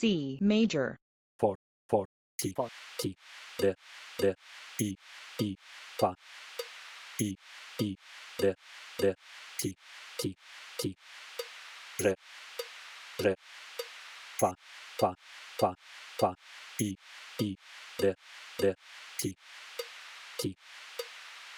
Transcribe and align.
C 0.00 0.38
major, 0.40 0.98
4 1.38 1.58
4 1.90 2.08
de 3.58 3.74
de 4.18 4.34
i 4.80 4.96
fa 5.98 6.14
i 7.20 7.36
de 8.38 8.54
de 8.98 9.14
ti 9.60 9.76
ti 10.18 10.34
ti 10.78 10.96
re 11.98 12.14
re 13.18 13.34
fa 14.40 14.54
fa 14.98 15.14
fa 15.58 15.74
fa 16.16 16.34
i 16.78 16.96
de 17.98 18.16
de 18.58 18.74
ti 19.18 19.36